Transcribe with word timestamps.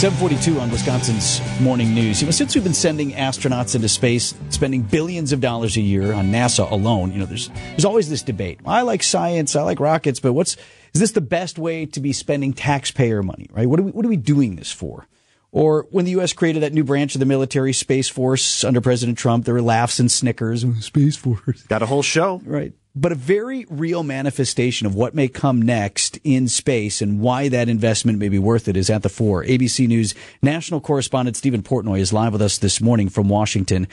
742 0.00 0.58
on 0.58 0.70
Wisconsin's 0.70 1.42
morning 1.60 1.94
news. 1.94 2.22
You 2.22 2.26
know, 2.26 2.30
since 2.30 2.54
we've 2.54 2.64
been 2.64 2.72
sending 2.72 3.12
astronauts 3.12 3.74
into 3.74 3.86
space, 3.86 4.34
spending 4.48 4.80
billions 4.80 5.30
of 5.30 5.42
dollars 5.42 5.76
a 5.76 5.82
year 5.82 6.14
on 6.14 6.32
NASA 6.32 6.70
alone, 6.70 7.12
you 7.12 7.18
know, 7.18 7.26
there's 7.26 7.50
there's 7.50 7.84
always 7.84 8.08
this 8.08 8.22
debate. 8.22 8.60
I 8.64 8.80
like 8.80 9.02
science, 9.02 9.54
I 9.54 9.60
like 9.60 9.78
rockets, 9.78 10.18
but 10.18 10.32
what's 10.32 10.56
is 10.94 11.02
this 11.02 11.12
the 11.12 11.20
best 11.20 11.58
way 11.58 11.84
to 11.84 12.00
be 12.00 12.14
spending 12.14 12.54
taxpayer 12.54 13.22
money, 13.22 13.50
right? 13.52 13.68
What 13.68 13.78
are 13.78 13.82
we 13.82 13.90
what 13.90 14.06
are 14.06 14.08
we 14.08 14.16
doing 14.16 14.56
this 14.56 14.72
for? 14.72 15.06
Or 15.52 15.86
when 15.90 16.06
the 16.06 16.12
U.S. 16.12 16.32
created 16.32 16.62
that 16.62 16.72
new 16.72 16.84
branch 16.84 17.14
of 17.14 17.18
the 17.18 17.26
military, 17.26 17.74
Space 17.74 18.08
Force, 18.08 18.64
under 18.64 18.80
President 18.80 19.18
Trump, 19.18 19.44
there 19.44 19.52
were 19.52 19.60
laughs 19.60 20.00
and 20.00 20.10
snickers. 20.10 20.64
Space 20.82 21.16
Force. 21.16 21.62
Got 21.64 21.82
a 21.82 21.86
whole 21.86 22.02
show. 22.02 22.40
Right. 22.46 22.72
But 22.94 23.12
a 23.12 23.16
very 23.16 23.66
real 23.70 24.02
manifestation 24.02 24.86
of 24.86 24.96
what 24.96 25.14
may 25.14 25.28
come 25.28 25.62
next 25.62 26.18
in 26.24 26.48
space 26.48 27.00
and 27.00 27.20
why 27.20 27.48
that 27.48 27.68
investment 27.68 28.18
may 28.18 28.28
be 28.28 28.38
worth 28.38 28.66
it 28.66 28.76
is 28.76 28.90
at 28.90 29.02
the 29.02 29.08
fore. 29.08 29.44
ABC 29.44 29.86
News 29.86 30.14
national 30.42 30.80
correspondent 30.80 31.36
Steven 31.36 31.62
Portnoy 31.62 32.00
is 32.00 32.12
live 32.12 32.32
with 32.32 32.42
us 32.42 32.58
this 32.58 32.80
morning 32.80 33.08
from 33.08 33.28
Washington. 33.28 33.86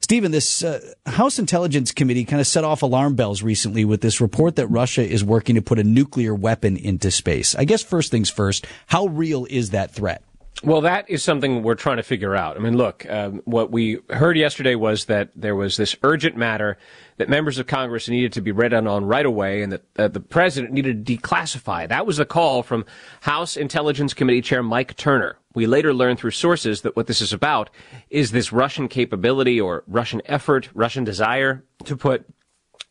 Steven, 0.00 0.32
this 0.32 0.62
uh, 0.62 0.80
House 1.06 1.38
Intelligence 1.38 1.92
Committee 1.92 2.24
kind 2.24 2.40
of 2.40 2.46
set 2.46 2.64
off 2.64 2.82
alarm 2.82 3.14
bells 3.14 3.42
recently 3.42 3.84
with 3.84 4.02
this 4.02 4.20
report 4.20 4.56
that 4.56 4.66
Russia 4.66 5.08
is 5.08 5.24
working 5.24 5.54
to 5.54 5.62
put 5.62 5.78
a 5.78 5.84
nuclear 5.84 6.34
weapon 6.34 6.76
into 6.76 7.10
space. 7.10 7.54
I 7.54 7.64
guess 7.64 7.82
first 7.82 8.10
things 8.10 8.28
first, 8.28 8.66
how 8.88 9.06
real 9.06 9.46
is 9.48 9.70
that 9.70 9.92
threat? 9.92 10.22
Well, 10.64 10.82
that 10.82 11.10
is 11.10 11.24
something 11.24 11.64
we're 11.64 11.74
trying 11.74 11.96
to 11.96 12.04
figure 12.04 12.36
out. 12.36 12.56
I 12.56 12.60
mean, 12.60 12.76
look, 12.76 13.04
um, 13.10 13.42
what 13.46 13.72
we 13.72 13.98
heard 14.10 14.36
yesterday 14.36 14.76
was 14.76 15.06
that 15.06 15.30
there 15.34 15.56
was 15.56 15.76
this 15.76 15.96
urgent 16.04 16.36
matter 16.36 16.78
that 17.16 17.28
members 17.28 17.58
of 17.58 17.66
Congress 17.66 18.08
needed 18.08 18.32
to 18.34 18.40
be 18.40 18.52
read 18.52 18.72
on 18.72 19.04
right 19.04 19.26
away 19.26 19.62
and 19.62 19.72
that 19.72 19.82
uh, 19.98 20.06
the 20.06 20.20
president 20.20 20.72
needed 20.72 21.04
to 21.04 21.16
declassify. 21.16 21.88
That 21.88 22.06
was 22.06 22.18
the 22.18 22.24
call 22.24 22.62
from 22.62 22.84
House 23.22 23.56
Intelligence 23.56 24.14
Committee 24.14 24.40
Chair 24.40 24.62
Mike 24.62 24.96
Turner. 24.96 25.36
We 25.52 25.66
later 25.66 25.92
learned 25.92 26.20
through 26.20 26.30
sources 26.30 26.82
that 26.82 26.94
what 26.94 27.08
this 27.08 27.20
is 27.20 27.32
about 27.32 27.68
is 28.08 28.30
this 28.30 28.52
Russian 28.52 28.86
capability 28.86 29.60
or 29.60 29.82
Russian 29.88 30.22
effort, 30.26 30.68
Russian 30.74 31.02
desire 31.02 31.64
to 31.84 31.96
put 31.96 32.24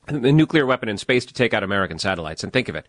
a 0.07 0.13
nuclear 0.13 0.65
weapon 0.65 0.89
in 0.89 0.97
space 0.97 1.25
to 1.25 1.33
take 1.33 1.53
out 1.53 1.63
American 1.63 1.99
satellites. 1.99 2.43
And 2.43 2.51
think 2.51 2.67
of 2.67 2.75
it. 2.75 2.85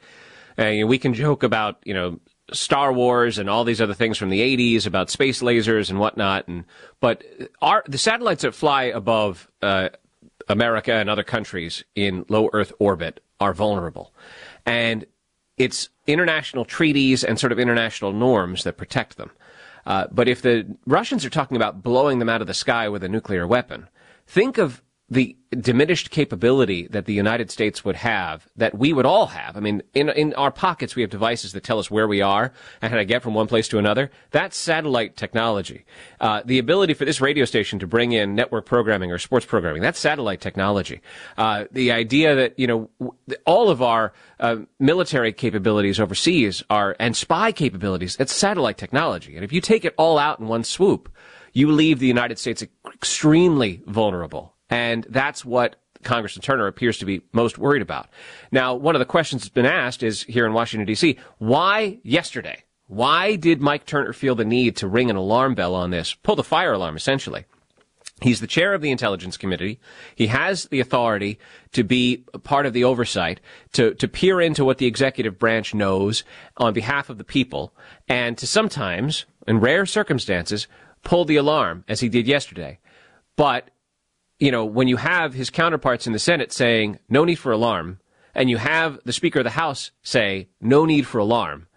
Uh, 0.59 0.87
we 0.87 0.99
can 0.99 1.15
joke 1.15 1.43
about, 1.45 1.79
you 1.85 1.95
know, 1.95 2.19
Star 2.53 2.93
Wars 2.93 3.39
and 3.39 3.49
all 3.49 3.65
these 3.65 3.81
other 3.81 3.95
things 3.95 4.19
from 4.19 4.31
the 4.31 4.41
80s 4.41 4.87
about 4.87 5.11
space 5.11 5.43
lasers 5.43 5.91
and 5.91 5.99
whatnot. 5.99 6.49
And 6.49 6.65
but 7.01 7.25
our 7.61 7.85
the 7.87 7.99
satellites 7.99 8.43
that 8.43 8.55
fly 8.55 8.85
above 8.85 9.49
uh, 9.63 9.91
America 10.49 10.93
and 10.93 11.09
other 11.09 11.23
countries 11.23 11.85
in 11.95 12.25
low 12.29 12.51
Earth 12.53 12.73
orbit 12.79 13.23
are 13.41 13.55
vulnerable, 13.55 14.13
and 14.67 15.05
it's 15.57 15.89
international 16.07 16.65
treaties 16.65 17.23
and 17.23 17.39
sort 17.39 17.53
of 17.53 17.59
international 17.59 18.13
norms 18.13 18.65
that 18.65 18.77
protect 18.77 19.17
them. 19.17 19.31
Uh, 19.85 20.07
but 20.11 20.29
if 20.29 20.43
the 20.43 20.77
Russians 20.87 21.25
are 21.25 21.31
talking 21.31 21.57
about 21.57 21.83
blowing 21.83 22.19
them 22.19 22.29
out 22.29 22.41
of 22.41 22.47
the 22.47 22.55
sky 22.55 22.89
with 22.89 23.03
a 23.03 23.09
nuclear 23.09 23.47
weapon, 23.47 23.89
think 24.27 24.59
of 24.59 24.83
the 25.13 25.37
diminished 25.51 26.11
capability 26.11 26.87
that 26.87 27.05
the 27.05 27.13
United 27.13 27.51
States 27.51 27.85
would 27.85 27.97
have, 27.97 28.49
that 28.57 28.79
we 28.79 28.95
would 28.95 29.05
all 29.05 29.27
have. 29.27 29.59
I 29.59 29.61
mean, 29.61 29.83
in, 29.93 30.09
in 30.09 30.33
our 30.35 30.51
pockets, 30.51 30.97
we 30.97 31.03
have 31.03 31.11
devices 31.11 31.53
that 31.53 31.63
tell 31.63 31.79
us 31.79 31.91
where 31.91 32.09
we 32.09 32.23
are 32.23 32.51
and 32.81 32.91
how 32.91 32.97
to 32.97 33.05
get 33.05 33.23
from 33.23 33.35
one 33.35 33.47
place 33.47 33.69
to 33.69 33.79
another. 33.79 34.11
That's 34.31 34.57
satellite 34.57 35.19
technology. 35.19 35.85
Uh, 36.19 36.41
the 36.47 36.59
ability 36.59 36.95
for 36.95 37.05
this 37.05 37.21
radio 37.21 37.45
station 37.45 37.79
to 37.81 37.87
bring 37.87 38.13
in 38.13 38.35
network 38.35 38.65
programming 38.65 39.13
or 39.13 39.19
sports 39.19 39.45
programming, 39.45 39.83
that's 39.83 39.99
satellite 39.99 40.41
technology. 40.41 41.03
Uh, 41.37 41.67
the 41.71 41.93
idea 41.93 42.35
that, 42.35 42.59
you 42.59 42.67
know, 42.67 42.91
all 43.45 43.69
of 43.69 43.83
our 43.83 44.15
uh, 44.41 44.57
military 44.81 45.35
capabilities 45.35 46.01
overseas 46.01 46.63
are, 46.71 46.97
and 46.99 47.15
spy 47.15 47.53
capabilities, 47.53 48.17
it's 48.19 48.33
satellite 48.33 48.79
technology. 48.79 49.37
And 49.37 49.45
if 49.45 49.53
you 49.53 49.61
take 49.61 49.85
it 49.85 49.95
all 49.99 50.19
out 50.19 50.41
in 50.41 50.49
one 50.49 50.65
swoop, 50.65 51.13
you 51.53 51.71
leave 51.71 51.99
the 51.99 52.07
United 52.07 52.39
States 52.39 52.65
extremely 52.87 53.83
vulnerable 53.87 54.55
and 54.73 55.07
that's 55.11 55.45
what 55.45 55.77
Congressman 56.03 56.43
Turner 56.43 56.67
appears 56.67 56.97
to 56.99 57.05
be 57.05 57.21
most 57.33 57.59
worried 57.59 57.83
about. 57.83 58.09
Now, 58.51 58.75
one 58.75 58.95
of 58.95 59.01
the 59.01 59.05
questions 59.05 59.43
that's 59.43 59.51
been 59.51 59.67
asked 59.67 60.03
is 60.03 60.23
here 60.23 60.47
in 60.47 60.55
Washington, 60.55 60.87
D.C., 60.87 61.19
why 61.39 61.99
yesterday? 62.03 62.65
Why 62.87 63.37
did 63.37 63.61
Mike 63.61 63.85
Turner 63.85 64.13
feel 64.13 64.35
the 64.35 64.45
need 64.45 64.77
to 64.77 64.89
ring 64.89 65.11
an 65.11 65.17
alarm 65.17 65.55
bell 65.55 65.75
on 65.75 65.91
this? 65.91 66.15
Pull 66.15 66.37
the 66.37 66.43
fire 66.43 66.73
alarm, 66.73 66.97
essentially. 66.97 67.45
He's 68.23 68.41
the 68.41 68.47
chair 68.47 68.73
of 68.73 68.81
the 68.81 68.91
Intelligence 68.91 69.37
Committee. 69.37 69.79
He 70.15 70.29
has 70.29 70.65
the 70.67 70.81
authority 70.81 71.39
to 71.73 71.85
be 71.85 72.25
part 72.43 72.65
of 72.65 72.73
the 72.73 72.85
oversight, 72.85 73.41
to, 73.73 73.95
to 73.95 74.09
peer 74.09 74.41
into 74.41 74.65
what 74.65 74.79
the 74.79 74.87
executive 74.87 75.39
branch 75.39 75.75
knows 75.75 76.25
on 76.57 76.73
behalf 76.73 77.11
of 77.11 77.19
the 77.19 77.25
people, 77.25 77.75
and 78.09 78.39
to 78.39 78.47
sometimes, 78.47 79.27
in 79.47 79.61
rare 79.61 79.85
circumstances, 79.85 80.67
pull 81.03 81.25
the 81.25 81.37
alarm, 81.37 81.85
as 81.89 82.01
he 82.01 82.09
did 82.09 82.27
yesterday. 82.27 82.79
But 83.37 83.71
you 84.43 84.51
know, 84.51 84.65
when 84.65 84.89
you 84.89 84.97
have 84.97 85.35
his 85.35 85.51
counterparts 85.51 86.09
in 86.09 86.13
the 86.13 86.19
Senate 86.19 86.53
saying 86.53 86.99
no 87.09 87.25
need 87.25 87.37
for 87.37 87.53
alarm, 87.53 88.01
and 88.35 88.51
you 88.51 88.57
have 88.57 88.99
the 89.05 89.13
Speaker 89.13 89.39
of 89.39 89.45
the 89.45 89.51
House 89.51 89.93
say 90.03 90.49
no 90.61 90.85
need 90.85 91.07
for 91.07 91.19
alarm, 91.19 91.69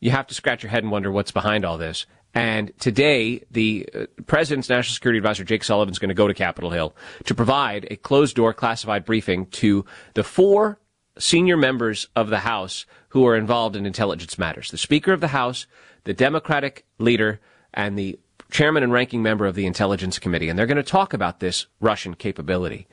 you 0.00 0.10
have 0.10 0.26
to 0.26 0.34
scratch 0.34 0.62
your 0.62 0.68
head 0.68 0.82
and 0.82 0.92
wonder 0.92 1.10
what's 1.10 1.30
behind 1.30 1.64
all 1.64 1.78
this. 1.78 2.04
And 2.34 2.78
today, 2.78 3.42
the 3.50 3.88
uh, 3.94 4.04
President's 4.26 4.68
National 4.68 4.92
Security 4.92 5.16
Advisor, 5.16 5.44
Jake 5.44 5.64
Sullivan, 5.64 5.92
is 5.92 5.98
going 5.98 6.10
to 6.10 6.14
go 6.14 6.28
to 6.28 6.34
Capitol 6.34 6.68
Hill 6.68 6.94
to 7.24 7.34
provide 7.34 7.88
a 7.90 7.96
closed 7.96 8.36
door 8.36 8.52
classified 8.52 9.06
briefing 9.06 9.46
to 9.46 9.86
the 10.12 10.22
four 10.22 10.78
senior 11.18 11.56
members 11.56 12.06
of 12.14 12.28
the 12.28 12.40
House 12.40 12.84
who 13.08 13.26
are 13.26 13.34
involved 13.34 13.76
in 13.76 13.86
intelligence 13.86 14.38
matters 14.38 14.70
the 14.70 14.76
Speaker 14.76 15.14
of 15.14 15.22
the 15.22 15.28
House, 15.28 15.66
the 16.04 16.12
Democratic 16.12 16.84
leader, 16.98 17.40
and 17.72 17.98
the 17.98 18.18
chairman 18.50 18.82
and 18.82 18.92
ranking 18.92 19.22
member 19.22 19.46
of 19.46 19.54
the 19.54 19.66
Intelligence 19.66 20.18
Committee, 20.18 20.48
and 20.48 20.58
they're 20.58 20.66
going 20.66 20.76
to 20.76 20.82
talk 20.82 21.12
about 21.12 21.40
this 21.40 21.66
Russian 21.80 22.14
capability. 22.14 22.86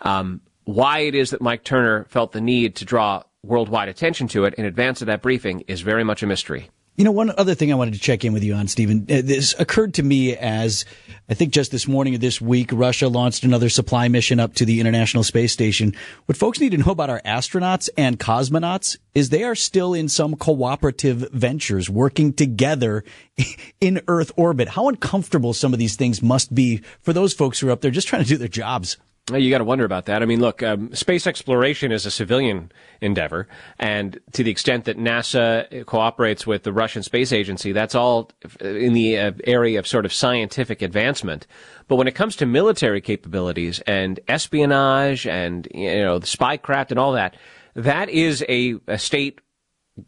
Um, 0.00 0.40
why 0.64 1.00
it 1.00 1.14
is 1.14 1.30
that 1.30 1.40
Mike 1.40 1.64
Turner 1.64 2.04
felt 2.08 2.32
the 2.32 2.40
need 2.40 2.76
to 2.76 2.84
draw 2.84 3.22
worldwide 3.42 3.88
attention 3.88 4.28
to 4.28 4.44
it 4.44 4.54
in 4.54 4.64
advance 4.64 5.00
of 5.00 5.06
that 5.06 5.22
briefing 5.22 5.64
is 5.66 5.80
very 5.80 6.04
much 6.04 6.22
a 6.22 6.26
mystery. 6.26 6.70
You 6.94 7.04
know, 7.04 7.10
one 7.10 7.32
other 7.38 7.54
thing 7.54 7.72
I 7.72 7.74
wanted 7.74 7.94
to 7.94 8.00
check 8.00 8.22
in 8.22 8.34
with 8.34 8.44
you 8.44 8.52
on, 8.52 8.68
Steven. 8.68 9.06
Uh, 9.08 9.22
this 9.24 9.54
occurred 9.58 9.94
to 9.94 10.02
me 10.02 10.36
as 10.36 10.84
I 11.26 11.32
think 11.32 11.54
just 11.54 11.70
this 11.72 11.88
morning 11.88 12.14
or 12.14 12.18
this 12.18 12.38
week, 12.38 12.68
Russia 12.70 13.08
launched 13.08 13.44
another 13.44 13.70
supply 13.70 14.08
mission 14.08 14.38
up 14.38 14.54
to 14.56 14.66
the 14.66 14.78
International 14.78 15.24
Space 15.24 15.52
Station. 15.52 15.94
What 16.26 16.36
folks 16.36 16.60
need 16.60 16.72
to 16.72 16.76
know 16.76 16.92
about 16.92 17.08
our 17.08 17.22
astronauts 17.22 17.88
and 17.96 18.20
cosmonauts 18.20 18.98
is 19.14 19.30
they 19.30 19.42
are 19.42 19.54
still 19.54 19.94
in 19.94 20.10
some 20.10 20.36
cooperative 20.36 21.30
ventures 21.32 21.88
working 21.88 22.34
together 22.34 23.04
in 23.80 24.02
Earth 24.06 24.30
orbit. 24.36 24.68
How 24.68 24.88
uncomfortable 24.88 25.54
some 25.54 25.72
of 25.72 25.78
these 25.78 25.96
things 25.96 26.20
must 26.20 26.54
be 26.54 26.82
for 27.00 27.14
those 27.14 27.32
folks 27.32 27.58
who 27.58 27.68
are 27.68 27.72
up 27.72 27.80
there 27.80 27.90
just 27.90 28.08
trying 28.08 28.22
to 28.22 28.28
do 28.28 28.36
their 28.36 28.48
jobs. 28.48 28.98
You 29.30 29.50
got 29.50 29.58
to 29.58 29.64
wonder 29.64 29.84
about 29.84 30.06
that. 30.06 30.20
I 30.20 30.26
mean, 30.26 30.40
look, 30.40 30.64
um, 30.64 30.92
space 30.96 31.28
exploration 31.28 31.92
is 31.92 32.04
a 32.06 32.10
civilian 32.10 32.72
endeavor, 33.00 33.46
and 33.78 34.18
to 34.32 34.42
the 34.42 34.50
extent 34.50 34.84
that 34.86 34.98
NASA 34.98 35.86
cooperates 35.86 36.44
with 36.44 36.64
the 36.64 36.72
Russian 36.72 37.04
Space 37.04 37.32
Agency, 37.32 37.70
that's 37.70 37.94
all 37.94 38.32
in 38.60 38.94
the 38.94 39.16
uh, 39.16 39.32
area 39.44 39.78
of 39.78 39.86
sort 39.86 40.04
of 40.04 40.12
scientific 40.12 40.82
advancement. 40.82 41.46
But 41.86 41.96
when 41.96 42.08
it 42.08 42.16
comes 42.16 42.34
to 42.36 42.46
military 42.46 43.00
capabilities 43.00 43.78
and 43.86 44.18
espionage 44.26 45.24
and 45.24 45.68
you 45.72 46.02
know 46.02 46.18
the 46.18 46.26
spycraft 46.26 46.90
and 46.90 46.98
all 46.98 47.12
that, 47.12 47.36
that 47.76 48.08
is 48.08 48.44
a, 48.48 48.74
a 48.88 48.98
state 48.98 49.40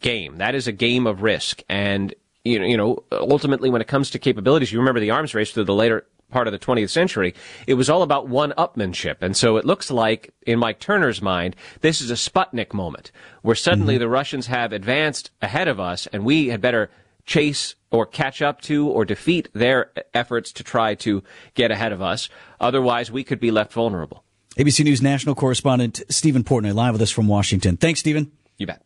game. 0.01 0.39
That 0.39 0.57
is 0.57 0.67
a 0.67 0.73
game 0.73 1.07
of 1.07 1.23
risk, 1.23 1.63
and 1.69 2.13
you 2.45 2.59
know, 2.59 2.67
you 2.67 2.77
know, 2.77 3.05
ultimately, 3.13 3.71
when 3.71 3.81
it 3.81 3.87
comes 3.87 4.11
to 4.11 4.19
capabilities, 4.19 4.73
you 4.73 4.81
remember 4.81 4.99
the 4.99 5.13
arms 5.13 5.37
race 5.37 5.53
through 5.53 5.65
the 5.65 5.73
later 5.73 6.05
part 6.35 6.49
of 6.49 6.53
the 6.53 6.59
20th 6.59 6.91
century, 6.91 7.33
it 7.67 7.75
was 7.75 7.89
all 7.89 8.03
about 8.03 8.29
one-upmanship. 8.29 9.17
And 9.23 9.37
so 9.37 9.57
it 9.57 9.65
looks 9.65 9.91
like, 9.91 10.35
in 10.47 10.59
Mike 10.59 10.81
Turner's 10.81 11.23
mind, 11.23 11.57
this 11.81 12.01
is 12.01 12.11
a 12.11 12.15
Sputnik 12.15 12.75
moment, 12.75 13.13
where 13.43 13.55
suddenly 13.55 13.95
mm-hmm. 13.95 14.01
the 14.01 14.09
Russians 14.09 14.49
have 14.49 14.73
advanced 14.73 15.31
ahead 15.41 15.69
of 15.69 15.79
us, 15.79 16.07
and 16.09 16.25
we 16.25 16.49
had 16.49 16.61
better 16.61 16.91
chase 17.25 17.77
or 17.91 18.05
catch 18.05 18.43
up 18.43 18.61
to 18.63 18.89
or 18.89 19.05
defeat 19.05 19.49
their 19.55 19.93
efforts 20.13 20.53
to 20.53 20.65
try 20.65 20.95
to 20.97 21.23
get 21.55 21.71
ahead 21.71 21.93
of 21.93 22.03
us. 22.03 22.29
Otherwise, 22.61 23.11
we 23.11 23.25
could 23.25 23.41
be 23.41 23.53
left 23.53 23.73
vulnerable. 23.73 24.25
ABC 24.59 24.85
News 24.85 25.01
national 25.01 25.35
correspondent 25.35 26.03
Steven 26.09 26.45
Portnoy 26.45 26.75
live 26.75 26.93
with 26.93 27.03
us 27.03 27.11
from 27.11 27.29
Washington. 27.29 27.77
Thanks, 27.77 28.01
Steven. 28.01 28.31
You 28.59 28.67
bet 28.67 28.83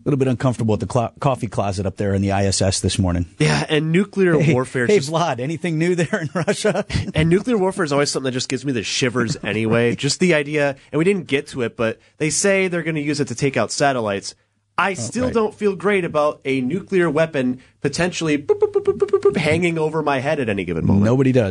a 0.00 0.08
little 0.08 0.18
bit 0.18 0.28
uncomfortable 0.28 0.74
at 0.74 0.80
the 0.80 0.90
cl- 0.90 1.12
coffee 1.20 1.46
closet 1.46 1.84
up 1.84 1.96
there 1.96 2.14
in 2.14 2.22
the 2.22 2.30
ISS 2.30 2.80
this 2.80 2.98
morning. 2.98 3.26
Yeah, 3.38 3.66
and 3.68 3.92
nuclear 3.92 4.38
hey, 4.38 4.54
warfare. 4.54 4.86
Hey, 4.86 4.98
just, 4.98 5.10
Vlad, 5.10 5.40
anything 5.40 5.78
new 5.78 5.94
there 5.94 6.20
in 6.20 6.30
Russia? 6.34 6.86
and 7.14 7.28
nuclear 7.28 7.58
warfare 7.58 7.84
is 7.84 7.92
always 7.92 8.10
something 8.10 8.24
that 8.24 8.32
just 8.32 8.48
gives 8.48 8.64
me 8.64 8.72
the 8.72 8.82
shivers 8.82 9.36
anyway. 9.44 9.94
just 9.94 10.18
the 10.18 10.34
idea, 10.34 10.76
and 10.90 10.98
we 10.98 11.04
didn't 11.04 11.26
get 11.26 11.48
to 11.48 11.62
it, 11.62 11.76
but 11.76 11.98
they 12.16 12.30
say 12.30 12.68
they're 12.68 12.82
going 12.82 12.94
to 12.94 13.02
use 13.02 13.20
it 13.20 13.28
to 13.28 13.34
take 13.34 13.56
out 13.56 13.70
satellites. 13.70 14.34
I 14.78 14.92
oh, 14.92 14.94
still 14.94 15.24
right. 15.26 15.34
don't 15.34 15.54
feel 15.54 15.76
great 15.76 16.06
about 16.06 16.40
a 16.46 16.62
nuclear 16.62 17.10
weapon 17.10 17.60
potentially 17.82 18.38
boop, 18.38 18.60
boop, 18.60 18.72
boop, 18.72 19.36
hanging 19.36 19.76
over 19.76 20.02
my 20.02 20.20
head 20.20 20.40
at 20.40 20.48
any 20.48 20.64
given 20.64 20.86
moment. 20.86 21.04
Nobody 21.04 21.32
does. 21.32 21.48